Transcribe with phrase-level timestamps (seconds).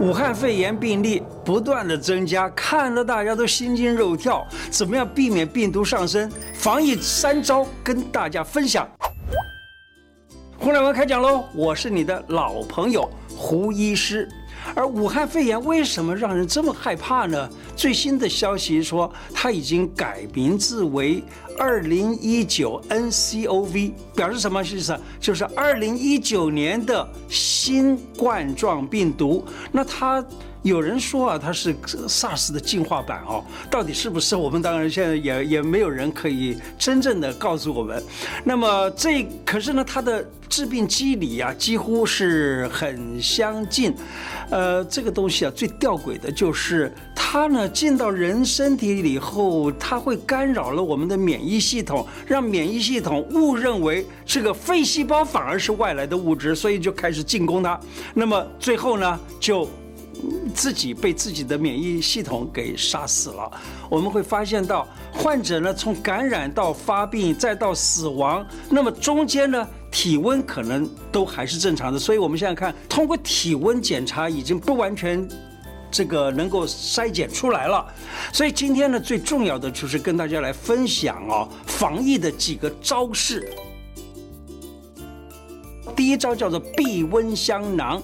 [0.00, 4.46] 武汉肺炎病例不断的增加，看得大家都心惊肉跳。
[4.70, 6.30] 怎么样避免病毒上升？
[6.54, 8.88] 防疫三招跟大家分享。
[10.56, 11.44] 胡乃文开讲喽！
[11.52, 14.28] 我是你的老朋友胡医师。
[14.74, 17.48] 而武汉肺炎为什么让人这么害怕呢？
[17.74, 21.24] 最新的消息说，它已经改名字为
[21.58, 24.98] 二零一九 nCoV，表示什么意思？
[25.20, 29.44] 就是二零一九年的新冠状病毒。
[29.72, 30.24] 那它。
[30.64, 31.72] 有人说啊，它是
[32.08, 34.34] SARS 的进化版哦，到底是不是？
[34.34, 38.02] 我们当然现在也也没有人可以真正的告诉我们。
[38.44, 43.94] 那么这可是呢，它的致病机理啊，几乎是很相近。
[44.50, 46.92] 呃，这个东西啊，最吊诡的就是
[47.30, 57.78] 它呢进到人身体里后，它会干扰了我们的免疫系统，让免疫系统误认为这个肺细胞反而是外来的物质，所以就开始进攻它。
[58.14, 59.68] 那么最后呢，就。
[60.52, 63.48] 自己被自己的免疫系统给杀死了。
[63.88, 71.98] 我们会发现到患者呢，从感染到发病再到死亡，那么中间呢，体温可能都还是正常的。
[72.00, 75.24] 所以我们现在看，通过体温检查已经不完全
[75.90, 77.86] 这个能够筛检出来了。
[78.32, 83.48] 所以今天呢，最重要的就是跟大家来分享啊，防疫的几个招式。
[85.98, 88.00] 第一招叫做避瘟香囊，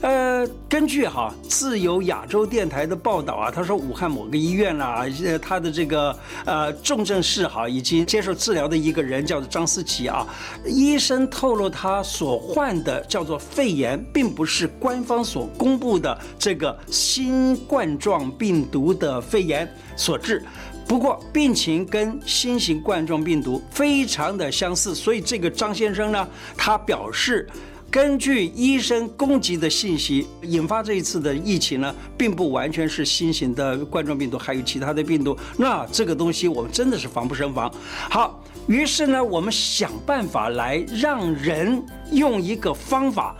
[0.00, 10.26] 呃，根据哈自由亚洲电台的报道啊，他说武汉某个医院啊，呃，他的这个呃重症室哈已经接受治疗的一个人叫做张思琪啊，
[10.64, 20.44] 医生透露他所患的叫做肺炎，并不是官方所公布的这个新冠状病毒的肺炎所致。
[20.88, 27.48] 不过病情跟新型冠状病毒非常的相似，所以这个张先生呢，他表示，
[27.90, 35.36] 根据医生供给的信息，引发这一次的疫情呢，并不完全是新型的冠状病毒，还有其他的病毒。
[35.56, 37.72] 那这个东西我们真的是防不胜防。
[38.08, 41.82] 好，于是呢，我们想办法来让人
[42.12, 43.34] 用一个方法。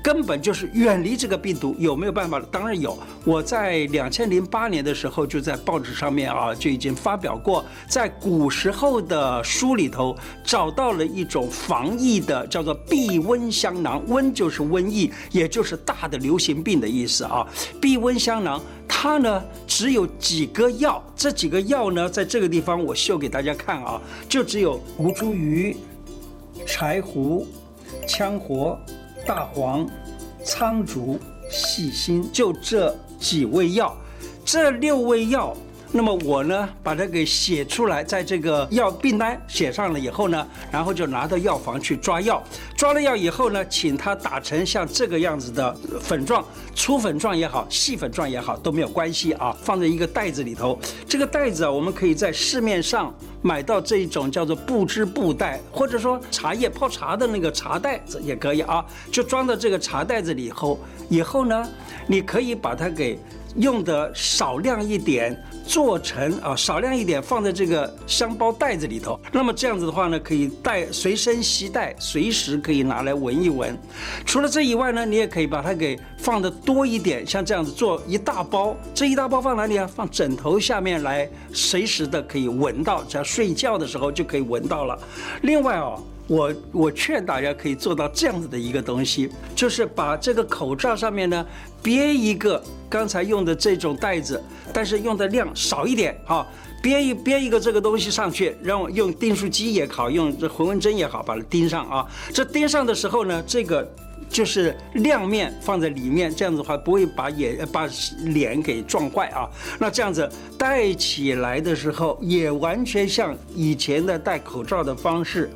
[0.00, 2.40] 根本就是远离这个病毒，有没有办法？
[2.52, 2.96] 当然有。
[3.24, 17.44] 我在两千零八年的时候就在报纸上面啊就已经发表过，在古时候的书里头找到了一种防疫的叫做避瘟香囊，瘟就是瘟疫，也就是大的流行病的意思啊。
[17.80, 25.76] 避瘟香囊它呢只有几个药，这几个药呢在这个地方我秀给大家看啊，就只有吴茱萸、
[26.66, 27.46] 柴胡、
[28.06, 28.78] 羌活。
[29.26, 29.84] 大黄、
[30.44, 31.18] 苍术、
[31.50, 33.92] 细辛，就这几味药，
[34.44, 35.52] 这六味药。
[35.92, 42.42] 那么我呢，把它给写出来，在这个药病单写上了以后呢，然后就拿到药房去抓药。
[42.76, 49.56] 抓了药以后呢，请他打成像这个样子的粉状，粗粉状也好，细粉状也好，都没有关系啊。
[49.62, 58.84] 放在一个袋子里头，这个袋子啊，我们可以在市面上买到这一种叫做布织布袋，或者说茶叶泡茶的那个茶袋子也可以啊。
[59.10, 61.66] 就装到这个茶袋子里以后，以后呢，
[62.06, 63.18] 你可以把它给。
[63.58, 65.36] 用的少量一点，
[65.66, 69.18] 做成啊少量一点放在这个香包袋子里头。
[69.32, 73.76] 那么这样子的话呢，可以带随身携带，随时可以拿来闻一闻。
[74.24, 78.76] 除了这以外呢，你也可以把它给放的多一点，像这样子做一大包。
[78.94, 79.86] 这一大包放哪里啊？
[79.86, 84.98] 放枕头下面来，随时的可以闻到，只要睡觉的时候就可以闻到了。
[85.42, 86.02] 另外哦。
[86.26, 91.46] 我我劝大家可以做到这样子的一个东西，就是把这个口罩上面呢
[91.82, 94.42] 别一个刚才用的这种袋子，
[94.72, 96.44] 但是用的量少一点哈，
[96.82, 102.06] 别一别一个这个东西上去，让我用订书机也好，用这回纹针也好，把它钉上啊。
[102.32, 103.88] 这钉上的时候呢，这个
[104.28, 107.88] 就是亮面放在里面，这样子的话不会把眼把
[108.24, 109.48] 脸给撞坏啊。
[109.78, 115.48] 那这样子戴起来的时候，也完全像以前的戴口罩的方式。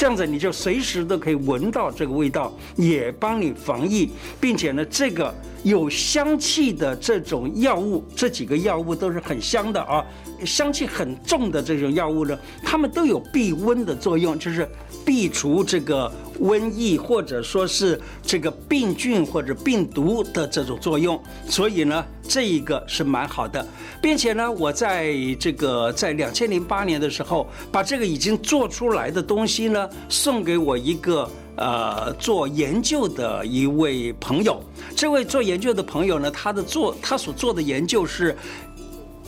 [0.00, 4.08] 这样子你就随时都可以闻到这个味道，也帮你防疫，
[4.40, 5.30] 并且呢，这个
[5.62, 10.02] 有香气的这种药物，这几个药物都是很香的啊，
[10.42, 14.66] 香气很重的这种药物呢，它们都有避温的作用，就是。
[15.02, 23.66] 避除这个瘟疫，或者说是这个病菌或者病毒的这种作用，所以呢，这一个是蛮好的，
[24.00, 34.62] 并且呢，我在这个在两千零八年的时候，把这个已经做出来的东西呢，送给我一个呃做研究的一位朋友。
[34.96, 38.34] 这位做研究的朋友呢，他的做他所做的研究是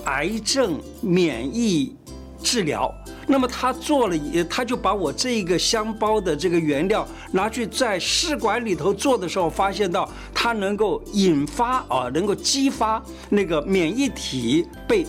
[0.05, 1.95] 癌症免疫
[2.43, 2.93] 治疗。
[3.33, 15.07] 那么他做了，他就把我这一个香包的这个原料拿去在试管里头做的时候，发现到它能够引发啊，能够激发那个免疫体被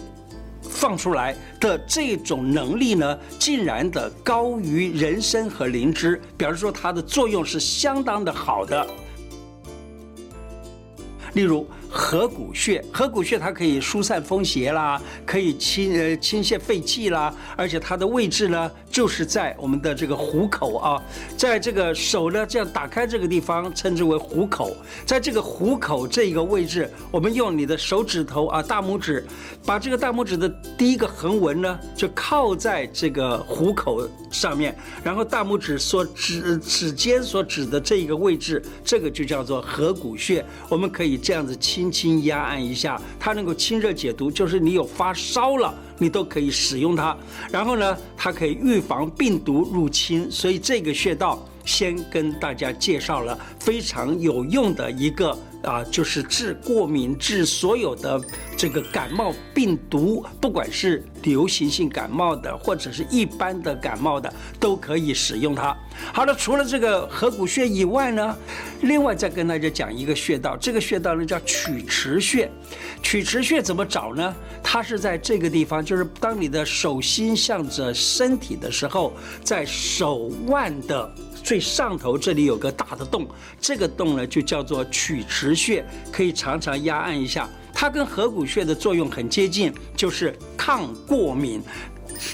[0.61, 8.87] 放出来的这种能力呢，竟然的高于人参和灵芝，表示说它的作用是相当的好的。
[11.33, 11.67] 例如。
[11.95, 20.99] 合谷穴，合谷穴它可以疏散风邪啦，可以清呃清泄肺气啦，而且它的位置呢，就是在我们的这个虎口啊，
[21.37, 24.75] 在这个手呢这样打开这个地方，称之为虎口，
[25.05, 29.23] 在这个虎口这一个位置，我们用你的手指头啊大拇指，
[29.63, 41.82] 把这个大拇指的第一个横纹呢，就靠在这个虎口上面，然后大拇指所指指尖所指的这一个位置，这个就叫做合谷穴，我们可以这样子清。
[41.91, 47.15] 轻轻压按一下，它能够清热解毒，就是你有发烧了，你都可以使用它。
[47.51, 55.37] 然后呢，它可以预防病毒入侵，所以这个穴道先跟大家介绍了非常有用的一个。
[55.63, 58.21] 啊，就是治过敏，治所有的
[58.57, 65.75] 这个感冒病毒，不管是流行性感冒的，或者是一般的感冒的，都可以使用它。
[66.13, 68.37] 好了，除了这个合谷穴以外呢，
[68.81, 72.49] 另外再跟大家讲一个穴道，这个穴道呢叫曲池穴。
[73.01, 74.35] 曲池穴怎么找呢？
[74.61, 79.13] 它是在这个地方，就是当你的手心向着身体的时候，
[79.43, 81.09] 在手腕的。
[81.43, 83.27] 最上头这里有个大的洞，
[83.59, 87.49] 这个洞呢就叫做曲池穴，可以常常压按一下。
[87.73, 91.61] 它跟合谷穴的作用很接近，就是抗过敏。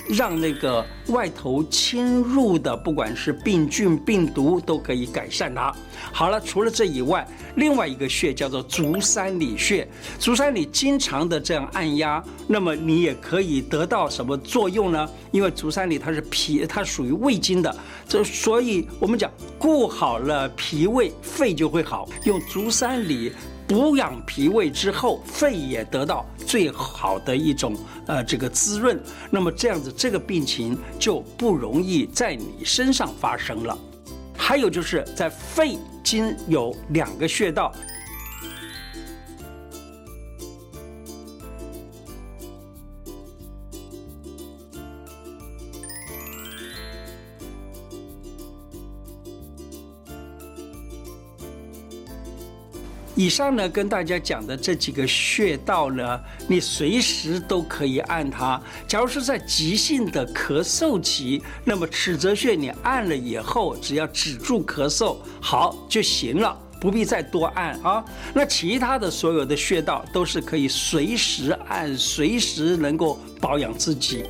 [0.08, 5.74] 让那个外头侵入的，不管是病菌、病毒，都可以改善它。
[6.12, 9.88] 好了，除了这以外，另外一个穴叫做足三里穴。
[10.18, 15.10] 足三里经常的这样按压，那么你也可以得到什么作用呢？
[15.32, 17.76] 因为足三里它是脾，它属于胃经的，
[18.08, 22.08] 这所以我们讲顾好了脾胃，肺就会好。
[22.26, 23.32] 用足三里。
[23.69, 27.75] 补养脾胃之后，肺也得到最好的一种
[28.07, 29.00] 呃这个滋润，
[29.30, 33.77] 那么这样子这个病情就不容易在你身上发生了。
[34.36, 37.71] 还有就是在肺经有两个穴道。
[53.19, 56.18] 以上呢，跟大家讲的这几个穴道呢，
[56.48, 58.57] 你随时都可以按它。
[58.88, 68.01] 假如是在急性的咳嗽期，那么尺泽穴你按了以后，只要止住咳嗽，好就行了，不必再多按啊。
[68.33, 74.24] 那其他的所有的穴道都是可以随时按，随时能够保养自己。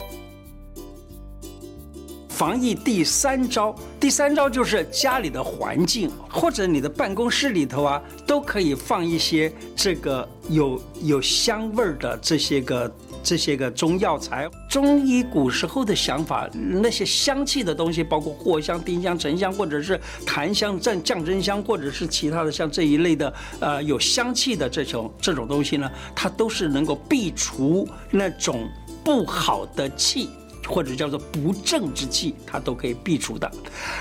[2.39, 12.89] 防疫第三招，第三招就是家里的环境或者你的办公室里头啊，都可以放一些这个有有香味儿的这些个
[13.21, 14.49] 这些个中药材。
[14.69, 28.65] 中医古时候的想法，那些香气的东西，包括藿香、丁香、沉香，或者是檀香、降降真香，或者是其他的像这一类的呃有香气的这种这种东西呢，它都是能够避除那种
[29.03, 30.29] 不好的气。
[30.69, 33.51] 或者叫做不正之气，它都可以避除的。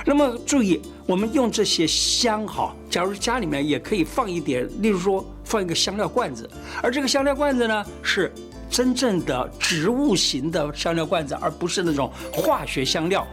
[0.05, 6.49] 那么注意，我们用这些香哈，假如家里面也可以放一点，例如说放一个香料罐子，
[6.83, 8.31] 而这个香料罐子呢是
[8.69, 13.27] 真正的植物型的香料罐子，而不是那种化学香料。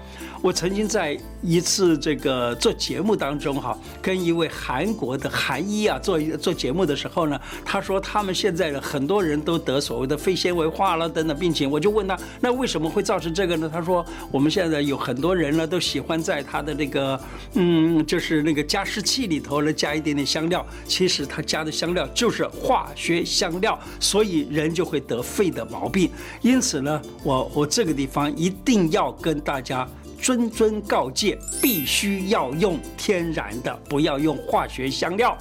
[0.46, 13.68] 我曾经在一次这个做节目当中哈，跟一位韩国的韩医啊做做节目的时候呢，他说他们现在的很多人都得所谓的肺纤维化了等等病情，我就问他，那为什么会造成这个呢？
[13.68, 17.20] 他说我们现在有很多人呢都喜欢在他的那个
[17.54, 26.08] 嗯，就是那个加湿器里头呢加一点点香料，其实他加的香料就是化学香料，所以人就会得肺的毛病。
[26.44, 29.90] 因此呢，我我这个地方一定要跟大家。
[30.26, 35.38] 谆谆告诫，必须要用天然的，不要用化学香料。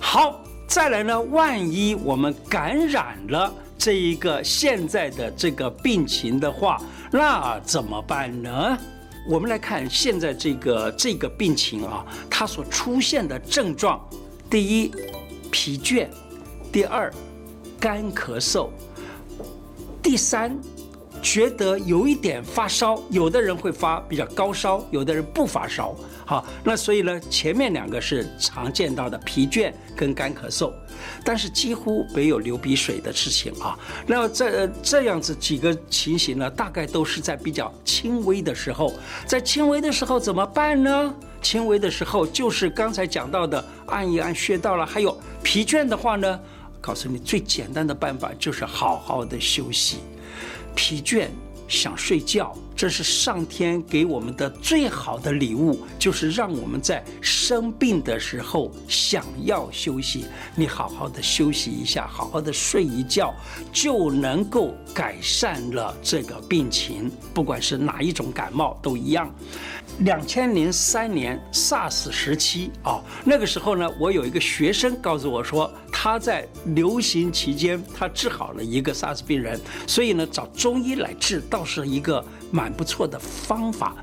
[0.00, 6.82] 好，再来呢，万一我们感染了这一个现在的这个病情的话，
[7.12, 8.76] 那怎么办呢？
[9.28, 14.04] 我们来看现在这个这个病情啊，它所出现的症状：
[14.50, 14.90] 第一，
[15.52, 16.08] 疲倦；
[16.72, 17.08] 第二，
[17.78, 18.68] 干咳嗽；
[20.02, 20.58] 第三。
[21.30, 25.94] 觉得有一点发烧，有的人会发比较高烧，有的人不发烧。
[26.24, 30.72] 好，那所以呢，前面两个是常见到的疲倦跟干咳嗽，
[31.22, 33.78] 但是几乎没有流鼻水的事情啊。
[34.06, 38.94] 那这这样子几个情形呢，大概都是在比较轻微的时候，
[39.26, 41.14] 在轻微的时候怎么办呢？
[41.42, 46.40] 轻微的时候就是刚才讲到的按一按穴道了，还有疲倦的话呢，
[46.80, 49.98] 告诉你最简单的办法就是好好的休息，
[50.78, 51.28] 疲倦。
[51.66, 60.24] 想睡觉，这是上天给我们的最好的礼物，就是让我们在生病的时候想要休息。
[60.54, 63.34] 你好好的休息一下，好好的睡一觉，
[63.70, 67.10] 就能够改善了这个病情。
[67.34, 69.30] 不管是哪一种感冒都一样。
[69.98, 83.96] 两千零三年 SARS 时期啊，那个时候呢，我有一个学生告诉我说，他在流行期间他治好了一个 SARS 病人，所以呢，找中医来治倒是一个蛮不错的方法。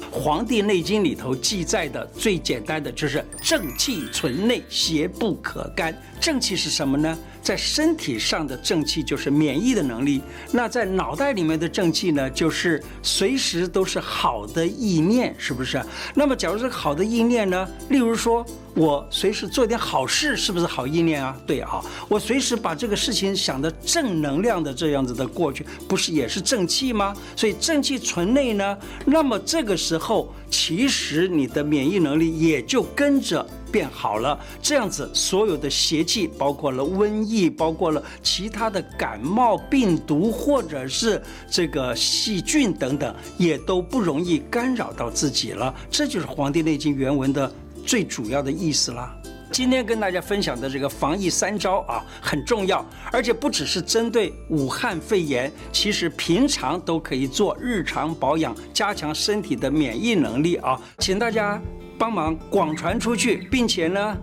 [0.12, 5.92] 《黄帝内经》里头记载的最简单的就是正气存内，邪不可干。
[6.20, 7.16] 正气是什么呢？
[7.40, 10.20] 在身体上的正气就是免疫的能力，
[10.52, 15.82] 那在脑袋里面的正气呢，就是随时都是好的意念，是不是？
[16.14, 18.44] 那么，假如这个好的意念呢，例如说
[18.74, 21.34] 我随时做点好事，是不是好意念啊？
[21.46, 27.14] 对啊，我随时把这个事情想的正能量的这样子的过去，不是也是正气吗？
[27.34, 33.48] 所以正气存内呢，那么这个时候其实你的免疫能力也就跟着。
[33.70, 45.74] 变好了，这样子所有的邪气，包括了瘟疫，包括了其他的感冒病毒或者是这个细菌等等，也都不容易干扰到自己了。
[45.90, 47.50] 这就是《黄帝内经》原文的
[47.86, 49.14] 最主要的意思啦。
[49.50, 61.58] 今天跟大家分享的这个防疫三招啊，很重要，而且不只是针对武汉肺炎，其实平常都可以做日常保养，加强身体的免疫能力啊，请大家。
[61.98, 64.16] 帮忙广传出去，并且呢，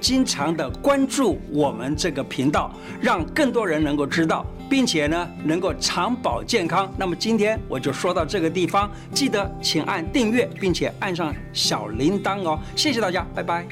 [0.00, 6.90] 经常的关注我们这个频道，让更多人能够知道，并且呢，能够长保健康。
[6.96, 12.58] 那么今天我就说到这个地方，记得请按订阅，并且按上小铃铛哦。
[12.74, 13.66] 谢谢大家，拜拜。